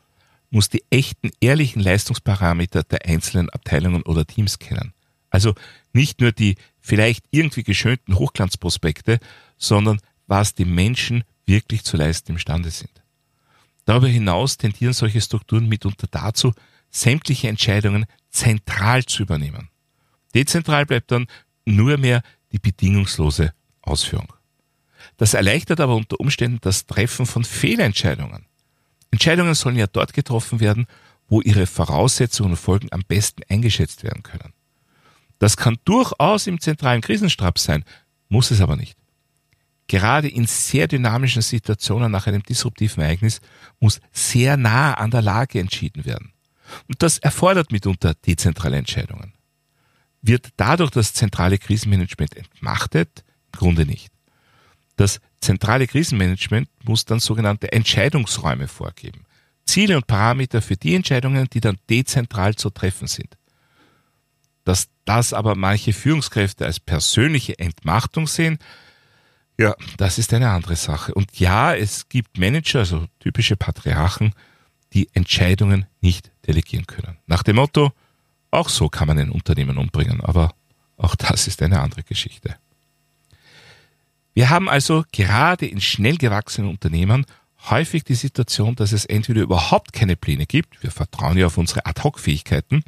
muss 0.49 0.69
die 0.69 0.83
echten, 0.89 1.31
ehrlichen 1.41 1.81
Leistungsparameter 1.81 2.83
der 2.83 3.05
einzelnen 3.05 3.49
Abteilungen 3.49 4.03
oder 4.03 4.25
Teams 4.25 4.59
kennen. 4.59 4.93
Also 5.29 5.55
nicht 5.93 6.21
nur 6.21 6.31
die 6.31 6.55
vielleicht 6.79 7.25
irgendwie 7.31 7.63
geschönten 7.63 8.17
Hochglanzprospekte, 8.17 9.19
sondern 9.57 9.99
was 10.27 10.53
die 10.53 10.65
Menschen 10.65 11.23
wirklich 11.45 11.83
zu 11.83 11.97
leisten 11.97 12.33
imstande 12.33 12.71
sind. 12.71 13.03
Darüber 13.85 14.07
hinaus 14.07 14.57
tendieren 14.57 14.93
solche 14.93 15.21
Strukturen 15.21 15.67
mitunter 15.67 16.07
dazu, 16.11 16.53
sämtliche 16.89 17.47
Entscheidungen 17.47 18.05
zentral 18.29 19.05
zu 19.05 19.23
übernehmen. 19.23 19.69
Dezentral 20.33 20.85
bleibt 20.85 21.11
dann 21.11 21.27
nur 21.65 21.97
mehr 21.97 22.21
die 22.51 22.59
bedingungslose 22.59 23.53
Ausführung. 23.81 24.31
Das 25.17 25.33
erleichtert 25.33 25.79
aber 25.79 25.95
unter 25.95 26.19
Umständen 26.19 26.59
das 26.61 26.85
Treffen 26.85 27.25
von 27.25 27.43
Fehlentscheidungen. 27.43 28.45
Entscheidungen 29.11 29.53
sollen 29.53 29.75
ja 29.75 29.87
dort 29.87 30.13
getroffen 30.13 30.59
werden, 30.59 30.87
wo 31.27 31.41
ihre 31.41 31.65
Voraussetzungen 31.65 32.51
und 32.51 32.57
Folgen 32.57 32.87
am 32.91 33.01
besten 33.07 33.43
eingeschätzt 33.49 34.03
werden 34.03 34.23
können. 34.23 34.53
Das 35.39 35.57
kann 35.57 35.77
durchaus 35.85 36.47
im 36.47 36.59
zentralen 36.59 37.01
Krisenstab 37.01 37.59
sein, 37.59 37.83
muss 38.29 38.51
es 38.51 38.61
aber 38.61 38.75
nicht. 38.75 38.97
Gerade 39.87 40.27
in 40.27 40.45
sehr 40.45 40.87
dynamischen 40.87 41.41
Situationen 41.41 42.11
nach 42.11 42.27
einem 42.27 42.43
disruptiven 42.43 43.03
Ereignis 43.03 43.39
muss 43.79 44.01
sehr 44.11 44.57
nah 44.57 44.93
an 44.95 45.11
der 45.11 45.21
Lage 45.21 45.59
entschieden 45.59 46.05
werden. 46.05 46.33
Und 46.87 47.01
das 47.01 47.17
erfordert 47.19 47.71
mitunter 47.71 48.13
dezentrale 48.13 48.77
Entscheidungen. 48.77 49.33
Wird 50.21 50.49
dadurch 50.57 50.91
das 50.91 51.13
zentrale 51.13 51.57
Krisenmanagement 51.57 52.35
entmachtet? 52.35 53.23
Im 53.53 53.59
Grunde 53.59 53.85
nicht. 53.85 54.11
Das 54.97 55.21
zentrale 55.41 55.87
Krisenmanagement 55.87 56.69
muss 56.83 57.05
dann 57.05 57.19
sogenannte 57.19 57.71
Entscheidungsräume 57.71 58.67
vorgeben. 58.67 59.23
Ziele 59.65 59.97
und 59.97 60.07
Parameter 60.07 60.61
für 60.61 60.77
die 60.77 60.95
Entscheidungen, 60.95 61.47
die 61.51 61.59
dann 61.59 61.77
dezentral 61.89 62.55
zu 62.55 62.69
treffen 62.69 63.07
sind. 63.07 63.37
Dass 64.63 64.89
das 65.05 65.33
aber 65.33 65.55
manche 65.55 65.93
Führungskräfte 65.93 66.65
als 66.65 66.79
persönliche 66.79 67.57
Entmachtung 67.59 68.27
sehen, 68.27 68.59
ja, 69.59 69.75
das 69.97 70.19
ist 70.19 70.33
eine 70.33 70.49
andere 70.49 70.75
Sache. 70.75 71.13
Und 71.13 71.39
ja, 71.39 71.73
es 71.73 72.09
gibt 72.09 72.37
Manager, 72.37 72.79
also 72.79 73.07
typische 73.19 73.55
Patriarchen, 73.55 74.33
die 74.93 75.09
Entscheidungen 75.13 75.87
nicht 75.99 76.31
delegieren 76.45 76.85
können. 76.85 77.17
Nach 77.25 77.43
dem 77.43 77.55
Motto, 77.55 77.91
auch 78.51 78.69
so 78.69 78.87
kann 78.87 79.07
man 79.07 79.17
ein 79.17 79.31
Unternehmen 79.31 79.77
umbringen, 79.77 80.21
aber 80.21 80.53
auch 80.95 81.15
das 81.15 81.47
ist 81.47 81.61
eine 81.61 81.81
andere 81.81 82.03
Geschichte. 82.03 82.55
Wir 84.37 84.51
haben 84.51 84.69
also 84.69 85.03
gerade 85.11 85.65
in 85.65 85.81
schnell 85.81 86.17
gewachsenen 86.17 86.69
Unternehmen 86.69 87.25
häufig 87.71 88.03
die 88.03 88.13
Situation, 88.13 88.75
dass 88.75 88.91
es 88.91 89.03
entweder 89.03 89.41
überhaupt 89.41 89.93
keine 89.93 90.15
Pläne 90.15 90.45
gibt, 90.45 90.83
wir 90.83 90.91
vertrauen 90.91 91.39
ja 91.39 91.47
auf 91.47 91.57
unsere 91.57 91.87
Ad-Hoc-Fähigkeiten, 91.87 92.83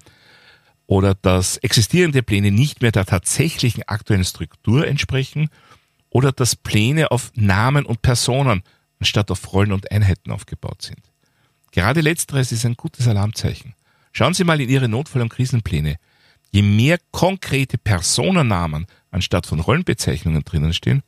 oder 0.85 1.15
dass 1.15 1.57
existierende 1.57 2.21
Pläne 2.21 2.51
nicht 2.51 2.83
mehr 2.83 2.91
der 2.91 3.07
tatsächlichen 3.07 3.81
aktuellen 3.87 4.25
Struktur 4.25 4.87
entsprechen, 4.87 5.49
oder 6.11 6.31
dass 6.31 6.55
Pläne 6.55 7.09
auf 7.09 7.31
Namen 7.33 7.87
und 7.87 8.03
Personen 8.03 8.61
anstatt 8.99 9.31
auf 9.31 9.51
Rollen 9.51 9.71
und 9.71 9.91
Einheiten 9.91 10.29
aufgebaut 10.29 10.83
sind. 10.83 11.01
Gerade 11.71 12.01
letzteres 12.01 12.51
ist 12.51 12.63
ein 12.63 12.75
gutes 12.75 13.07
Alarmzeichen. 13.07 13.73
Schauen 14.11 14.35
Sie 14.35 14.43
mal 14.43 14.61
in 14.61 14.69
Ihre 14.69 14.87
Notfall- 14.87 15.23
und 15.23 15.29
Krisenpläne. 15.29 15.95
Je 16.51 16.61
mehr 16.61 16.99
konkrete 17.09 17.79
Personennamen 17.79 18.85
anstatt 19.09 19.47
von 19.47 19.59
Rollenbezeichnungen 19.59 20.43
drinnen 20.43 20.73
stehen, 20.75 21.01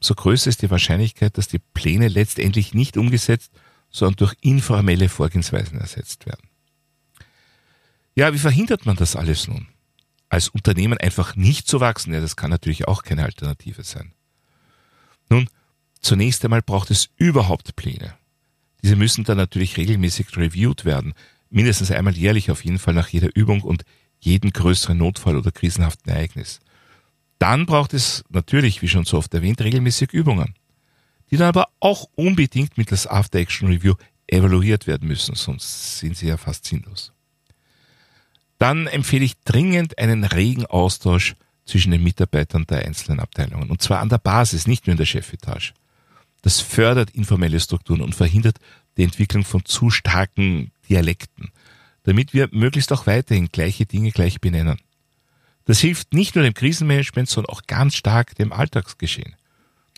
umso 0.00 0.14
größer 0.14 0.48
ist 0.48 0.62
die 0.62 0.70
Wahrscheinlichkeit, 0.70 1.38
dass 1.38 1.48
die 1.48 1.58
Pläne 1.58 2.08
letztendlich 2.08 2.74
nicht 2.74 2.96
umgesetzt, 2.96 3.52
sondern 3.90 4.16
durch 4.16 4.34
informelle 4.40 5.08
Vorgehensweisen 5.08 5.80
ersetzt 5.80 6.26
werden. 6.26 6.48
Ja, 8.14 8.32
wie 8.32 8.38
verhindert 8.38 8.86
man 8.86 8.96
das 8.96 9.16
alles 9.16 9.48
nun? 9.48 9.68
Als 10.28 10.48
Unternehmen 10.48 10.98
einfach 10.98 11.36
nicht 11.36 11.66
zu 11.68 11.80
wachsen, 11.80 12.12
ja, 12.12 12.20
das 12.20 12.36
kann 12.36 12.50
natürlich 12.50 12.86
auch 12.86 13.02
keine 13.02 13.24
Alternative 13.24 13.82
sein. 13.82 14.12
Nun, 15.30 15.48
zunächst 16.00 16.44
einmal 16.44 16.62
braucht 16.62 16.90
es 16.90 17.08
überhaupt 17.16 17.76
Pläne. 17.76 18.14
Diese 18.82 18.96
müssen 18.96 19.24
dann 19.24 19.36
natürlich 19.36 19.76
regelmäßig 19.76 20.36
reviewed 20.36 20.84
werden, 20.84 21.14
mindestens 21.50 21.90
einmal 21.90 22.16
jährlich 22.16 22.50
auf 22.50 22.64
jeden 22.64 22.78
Fall 22.78 22.94
nach 22.94 23.08
jeder 23.08 23.34
Übung 23.34 23.62
und 23.62 23.84
jedem 24.20 24.50
größeren 24.50 24.98
Notfall 24.98 25.36
oder 25.36 25.50
krisenhaften 25.50 26.12
Ereignis. 26.12 26.60
Dann 27.38 27.66
braucht 27.66 27.94
es 27.94 28.24
natürlich, 28.30 28.82
wie 28.82 28.88
schon 28.88 29.04
so 29.04 29.18
oft 29.18 29.32
erwähnt, 29.32 29.60
regelmäßig 29.60 30.12
Übungen, 30.12 30.54
die 31.30 31.36
dann 31.36 31.48
aber 31.48 31.68
auch 31.80 32.08
unbedingt 32.14 32.76
mittels 32.78 33.06
After-Action-Review 33.06 33.94
evaluiert 34.26 34.86
werden 34.86 35.08
müssen, 35.08 35.34
sonst 35.34 35.98
sind 35.98 36.16
sie 36.16 36.28
ja 36.28 36.36
fast 36.36 36.64
sinnlos. 36.64 37.12
Dann 38.58 38.86
empfehle 38.88 39.24
ich 39.24 39.38
dringend 39.44 39.98
einen 39.98 40.24
regen 40.24 40.66
Austausch 40.66 41.36
zwischen 41.64 41.92
den 41.92 42.02
Mitarbeitern 42.02 42.66
der 42.66 42.84
einzelnen 42.84 43.20
Abteilungen. 43.20 43.70
Und 43.70 43.82
zwar 43.82 44.00
an 44.00 44.08
der 44.08 44.18
Basis, 44.18 44.66
nicht 44.66 44.86
nur 44.86 44.92
in 44.92 44.98
der 44.98 45.06
Chefetage. 45.06 45.74
Das 46.42 46.60
fördert 46.60 47.10
informelle 47.10 47.60
Strukturen 47.60 48.00
und 48.00 48.14
verhindert 48.14 48.58
die 48.96 49.04
Entwicklung 49.04 49.44
von 49.44 49.64
zu 49.64 49.90
starken 49.90 50.72
Dialekten, 50.88 51.50
damit 52.02 52.32
wir 52.34 52.48
möglichst 52.52 52.92
auch 52.92 53.06
weiterhin 53.06 53.48
gleiche 53.48 53.86
Dinge 53.86 54.10
gleich 54.10 54.40
benennen. 54.40 54.78
Das 55.68 55.80
hilft 55.80 56.14
nicht 56.14 56.34
nur 56.34 56.44
dem 56.44 56.54
Krisenmanagement, 56.54 57.28
sondern 57.28 57.54
auch 57.54 57.60
ganz 57.66 57.94
stark 57.94 58.34
dem 58.36 58.54
Alltagsgeschehen. 58.54 59.36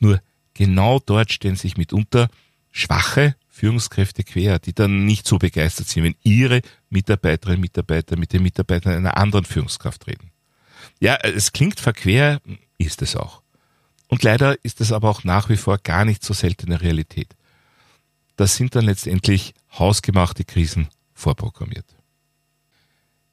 Nur 0.00 0.20
genau 0.52 0.98
dort 0.98 1.32
stellen 1.32 1.54
sich 1.54 1.76
mitunter 1.76 2.28
schwache 2.72 3.36
Führungskräfte 3.48 4.24
quer, 4.24 4.58
die 4.58 4.72
dann 4.74 5.04
nicht 5.04 5.28
so 5.28 5.38
begeistert 5.38 5.86
sind, 5.86 6.02
wenn 6.02 6.16
ihre 6.24 6.62
Mitarbeiterinnen 6.88 7.58
und 7.58 7.62
Mitarbeiter 7.62 8.16
mit 8.16 8.32
den 8.32 8.42
Mitarbeitern 8.42 8.94
einer 8.94 9.16
anderen 9.16 9.44
Führungskraft 9.44 10.08
reden. 10.08 10.32
Ja, 10.98 11.14
es 11.22 11.52
klingt 11.52 11.78
verquer, 11.78 12.40
ist 12.76 13.00
es 13.00 13.14
auch. 13.14 13.40
Und 14.08 14.24
leider 14.24 14.56
ist 14.64 14.80
es 14.80 14.90
aber 14.90 15.08
auch 15.08 15.22
nach 15.22 15.50
wie 15.50 15.56
vor 15.56 15.78
gar 15.78 16.04
nicht 16.04 16.24
so 16.24 16.34
seltene 16.34 16.80
Realität. 16.80 17.36
Das 18.34 18.56
sind 18.56 18.74
dann 18.74 18.86
letztendlich 18.86 19.54
hausgemachte 19.78 20.44
Krisen 20.44 20.88
vorprogrammiert. 21.14 21.99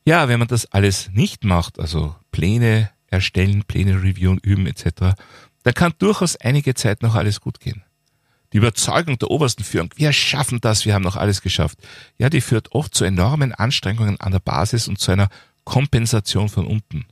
Ja, 0.07 0.29
wenn 0.29 0.39
man 0.39 0.47
das 0.47 0.65
alles 0.67 1.09
nicht 1.11 1.43
macht, 1.43 1.81
also 1.81 2.15
Pläne 2.31 2.89
erstellen, 3.07 3.65
Pläne 3.65 4.01
reviewen, 4.01 4.37
üben 4.37 4.65
etc., 4.65 5.17
dann 5.63 5.73
kann 5.73 5.95
durchaus 5.97 6.37
einige 6.37 6.75
Zeit 6.75 7.01
noch 7.01 7.15
alles 7.15 7.41
gut 7.41 7.59
gehen. 7.59 7.83
Die 8.53 8.57
Überzeugung 8.57 9.19
der 9.19 9.29
obersten 9.29 9.65
Führung, 9.65 9.89
wir 9.97 10.13
schaffen 10.13 10.61
das, 10.61 10.85
wir 10.85 10.93
haben 10.93 11.03
noch 11.03 11.17
alles 11.17 11.41
geschafft, 11.41 11.79
ja, 12.17 12.29
die 12.29 12.39
führt 12.39 12.71
oft 12.71 12.95
zu 12.95 13.03
enormen 13.03 13.53
Anstrengungen 13.53 14.17
an 14.21 14.31
der 14.31 14.39
Basis 14.39 14.87
und 14.87 14.97
zu 14.97 15.11
einer 15.11 15.27
Kompensation 15.65 16.47
von 16.47 16.67
unten. 16.67 17.05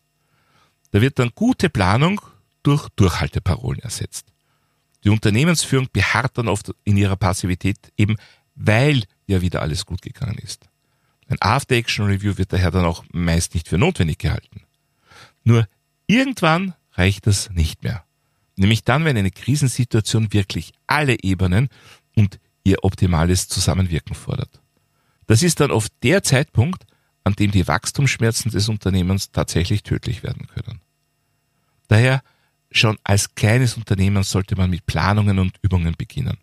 Da 0.92 1.02
wird 1.02 1.20
dann 1.20 1.32
gute 1.36 1.70
Planung 1.70 2.22
durch 2.64 2.88
Durchhalteparolen 2.96 3.82
ersetzt. 3.82 4.28
Die 5.04 5.10
Unternehmensführung 5.10 5.90
beharrt 5.92 6.38
dann 6.38 6.48
oft 6.48 6.72
in 6.86 6.96
ihrer 6.96 7.18
Passivität, 7.18 7.92
eben 7.98 8.16
weil 8.56 9.04
ja 9.28 9.42
wieder 9.42 9.62
alles 9.62 9.86
gut 9.86 10.02
gegangen 10.02 10.38
ist. 10.38 10.70
Ein 11.28 11.38
After-Action-Review 11.40 12.38
wird 12.38 12.54
daher 12.54 12.72
dann 12.72 12.86
auch 12.86 13.04
meist 13.12 13.54
nicht 13.54 13.68
für 13.68 13.78
notwendig 13.78 14.20
gehalten. 14.20 14.62
Nur 15.44 15.68
irgendwann 16.08 16.74
reicht 16.94 17.28
das 17.28 17.50
nicht 17.50 17.84
mehr. 17.84 18.04
Nämlich 18.56 18.84
dann, 18.84 19.06
wenn 19.06 19.18
eine 19.18 19.32
Krisensituation 19.32 20.32
wirklich 20.32 20.74
alle 20.88 21.18
Ebenen 21.22 21.70
und 22.16 22.40
ihr 22.64 22.84
optimales 22.84 23.48
Zusammenwirken 23.48 24.16
fordert. 24.16 24.62
Das 25.28 25.44
ist 25.44 25.60
dann 25.60 25.72
oft 25.72 25.92
der 26.04 26.24
Zeitpunkt, 26.24 26.86
an 27.24 27.34
dem 27.34 27.52
die 27.52 27.68
Wachstumsschmerzen 27.68 28.52
des 28.52 28.70
Unternehmens 28.70 29.32
tatsächlich 29.32 29.84
tödlich 29.84 30.24
werden 30.24 30.48
können. 30.48 30.80
Daher 31.88 32.22
schon 32.72 32.98
als 33.04 33.34
kleines 33.36 33.78
Unternehmen 33.78 34.24
sollte 34.24 34.56
man 34.56 34.70
mit 34.70 34.86
Planungen 34.86 35.40
und 35.40 35.58
Übungen 35.62 35.96
beginnen. 35.98 36.38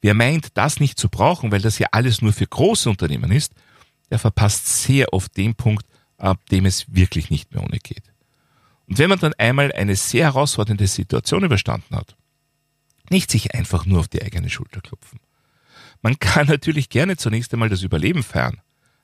Wer 0.00 0.14
meint, 0.14 0.56
das 0.56 0.80
nicht 0.80 0.98
zu 0.98 1.08
brauchen, 1.08 1.50
weil 1.50 1.60
das 1.60 1.78
ja 1.78 1.88
alles 1.90 2.22
nur 2.22 2.32
für 2.32 2.46
große 2.46 2.88
Unternehmen 2.88 3.32
ist, 3.32 3.52
der 4.10 4.18
verpasst 4.18 4.66
sehr 4.82 5.12
oft 5.12 5.36
den 5.36 5.54
Punkt, 5.54 5.86
ab 6.16 6.44
dem 6.50 6.66
es 6.66 6.92
wirklich 6.94 7.30
nicht 7.30 7.52
mehr 7.52 7.62
ohne 7.62 7.78
geht. 7.78 8.12
Und 8.86 8.98
wenn 8.98 9.10
man 9.10 9.18
dann 9.18 9.34
einmal 9.34 9.70
eine 9.72 9.96
sehr 9.96 10.24
herausfordernde 10.24 10.86
Situation 10.86 11.44
überstanden 11.44 11.94
hat, 11.94 12.16
nicht 13.10 13.30
sich 13.30 13.54
einfach 13.54 13.86
nur 13.86 14.00
auf 14.00 14.08
die 14.08 14.22
eigene 14.22 14.50
Schulter 14.50 14.80
klopfen. 14.80 15.20
Man 16.02 16.18
kann 16.20 16.46
natürlich 16.46 16.88
gerne 16.88 17.16
zunächst 17.16 17.52
einmal 17.52 17.68
das 17.68 17.82
Überleben 17.82 18.22
feiern, 18.22 18.60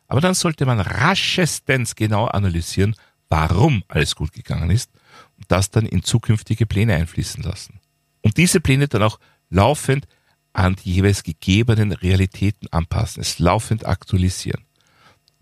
aber 0.09 0.21
dann 0.21 0.35
sollte 0.35 0.67
man 0.67 0.81
raschestens 0.81 1.95
genau 1.95 2.27
analysieren, 2.27 2.95
warum 3.29 3.83
alles 3.89 4.15
gut 4.15 4.33
gegangen 4.33 4.71
ist 4.71 4.91
und 5.37 5.47
das 5.49 5.71
dann 5.71 5.87
in 5.87 6.03
zukünftige 6.03 6.67
Pläne 6.67 6.95
einfließen 6.95 7.43
lassen. 7.43 7.81
Und 8.23 8.37
diese 8.37 8.61
Pläne 8.61 8.89
dann 8.89 9.03
auch 9.03 9.19
laufend 9.51 10.07
an 10.53 10.77
die 10.77 10.95
jeweils 10.95 11.23
gegebenen 11.23 11.93
Realitäten 11.93 12.69
anpassen, 12.71 13.21
es 13.21 13.39
laufend 13.39 13.87
aktualisieren. 13.87 14.64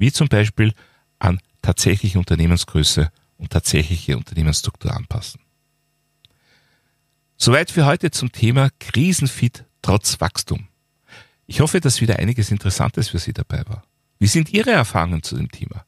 Wie 0.03 0.11
zum 0.11 0.27
Beispiel 0.27 0.75
an 1.21 1.39
tatsächliche 1.63 2.19
Unternehmensgröße 2.19 3.13
und 3.37 3.51
tatsächliche 3.51 4.17
Unternehmensstruktur 4.17 4.93
anpassen. 4.93 5.41
Soweit 7.37 7.71
für 7.71 7.87
heute 7.87 8.11
zum 8.11 8.33
Thema 8.33 8.71
Krisenfit 8.81 9.65
trotz 9.81 10.21
Wachstum. 10.21 10.67
Ich 11.47 11.61
hoffe, 11.61 11.79
dass 11.79 12.01
wieder 12.01 12.19
einiges 12.19 12.51
Interessantes 12.51 13.11
für 13.11 13.21
Sie 13.21 13.33
dabei 13.33 13.63
war. 13.69 13.85
Wie 14.19 14.27
sind 14.27 14.53
Ihre 14.53 14.73
Erfahrungen 14.73 15.23
zu 15.23 15.37
dem 15.37 15.53
Thema? 15.53 15.87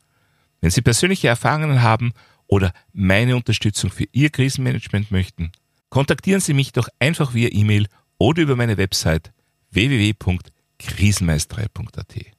Wenn 0.60 0.70
Sie 0.70 0.82
persönliche 0.82 1.26
Erfahrungen 1.26 1.82
haben 1.82 2.12
oder 2.46 2.72
meine 2.92 3.34
Unterstützung 3.34 3.90
für 3.90 4.06
Ihr 4.12 4.30
Krisenmanagement 4.30 5.10
möchten, 5.10 5.50
kontaktieren 5.88 6.40
Sie 6.40 6.54
mich 6.54 6.70
doch 6.70 6.88
einfach 7.00 7.34
via 7.34 7.48
E-Mail 7.50 7.88
oder 8.18 8.42
über 8.42 8.54
meine 8.54 8.76
Website 8.76 9.32
www.krisenmeisterei.at. 9.72 12.33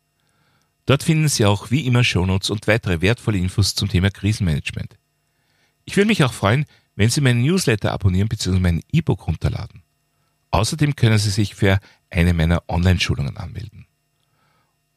Dort 0.85 1.03
finden 1.03 1.27
Sie 1.27 1.45
auch 1.45 1.71
wie 1.71 1.85
immer 1.85 2.03
Shownotes 2.03 2.51
und 2.51 2.67
weitere 2.67 3.01
wertvolle 3.01 3.39
Infos 3.39 3.75
zum 3.75 3.89
Thema 3.89 4.11
Krisenmanagement. 4.11 4.97
Ich 5.85 5.97
würde 5.97 6.07
mich 6.07 6.23
auch 6.23 6.33
freuen, 6.33 6.65
wenn 6.95 7.09
Sie 7.09 7.21
meinen 7.21 7.41
Newsletter 7.41 7.91
abonnieren 7.91 8.29
bzw. 8.29 8.59
mein 8.59 8.83
E-Book 8.91 9.25
runterladen. 9.27 9.81
Außerdem 10.51 10.95
können 10.95 11.17
Sie 11.17 11.31
sich 11.31 11.55
für 11.55 11.79
eine 12.09 12.33
meiner 12.33 12.63
Online-Schulungen 12.67 13.37
anmelden. 13.37 13.87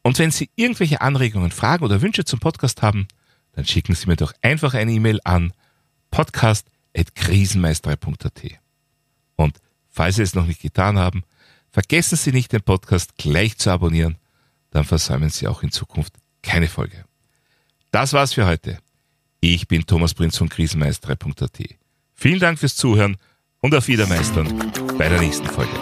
Und 0.03 0.19
wenn 0.19 0.31
Sie 0.31 0.51
irgendwelche 0.57 1.01
Anregungen, 1.01 1.51
Fragen 1.51 1.85
oder 1.85 2.03
Wünsche 2.03 2.25
zum 2.25 2.39
Podcast 2.39 2.83
haben, 2.83 3.09
dann 3.53 3.65
schicken 3.65 3.95
Sie 3.95 4.07
mir 4.07 4.17
doch 4.17 4.35
einfach 4.43 4.75
eine 4.75 4.93
E-Mail 4.93 5.21
an 5.25 5.55
podcast.krisenmeisterei.at. 6.11 8.43
Und 9.37 9.57
falls 9.89 10.17
Sie 10.17 10.23
es 10.23 10.35
noch 10.35 10.47
nicht 10.47 10.61
getan 10.61 10.99
haben, 10.99 11.23
vergessen 11.71 12.17
Sie 12.17 12.33
nicht, 12.33 12.53
den 12.53 12.61
Podcast 12.63 13.17
gleich 13.17 13.57
zu 13.59 13.71
abonnieren, 13.71 14.18
dann 14.71 14.85
versäumen 14.85 15.31
Sie 15.31 15.49
auch 15.49 15.63
in 15.63 15.71
Zukunft 15.71 16.15
keine 16.43 16.69
Folge. 16.69 17.05
Das 17.91 18.13
war's 18.13 18.35
für 18.35 18.47
heute. 18.47 18.79
Ich 19.41 19.69
bin 19.69 19.87
Thomas 19.87 20.15
Prinz 20.15 20.37
von 20.37 20.49
krisenmeisterei.at. 20.49 21.59
Vielen 22.15 22.41
Dank 22.41 22.59
fürs 22.59 22.77
Zuhören 22.77 23.17
und 23.61 23.75
auf 23.75 23.89
Wiedermeistern 23.89 24.73
bei 24.99 25.09
der 25.09 25.21
nächsten 25.21 25.47
Folge. 25.47 25.73